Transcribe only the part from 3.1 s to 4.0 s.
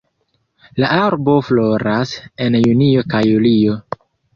kaj julio.